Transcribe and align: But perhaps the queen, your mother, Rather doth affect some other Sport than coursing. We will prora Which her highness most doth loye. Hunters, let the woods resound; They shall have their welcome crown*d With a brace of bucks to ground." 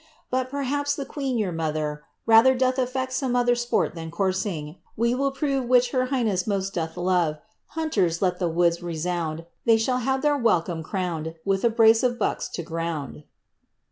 But 0.31 0.49
perhaps 0.49 0.95
the 0.95 1.05
queen, 1.05 1.37
your 1.37 1.51
mother, 1.51 2.01
Rather 2.25 2.55
doth 2.55 2.79
affect 2.79 3.13
some 3.13 3.35
other 3.35 3.53
Sport 3.53 3.93
than 3.93 4.09
coursing. 4.09 4.77
We 4.97 5.13
will 5.13 5.29
prora 5.31 5.61
Which 5.61 5.91
her 5.91 6.07
highness 6.07 6.47
most 6.47 6.73
doth 6.73 6.95
loye. 6.95 7.37
Hunters, 7.77 8.19
let 8.19 8.39
the 8.39 8.49
woods 8.49 8.81
resound; 8.81 9.45
They 9.65 9.77
shall 9.77 9.99
have 9.99 10.23
their 10.23 10.39
welcome 10.39 10.81
crown*d 10.81 11.35
With 11.45 11.63
a 11.63 11.69
brace 11.69 12.01
of 12.01 12.17
bucks 12.17 12.49
to 12.49 12.63
ground." 12.63 13.25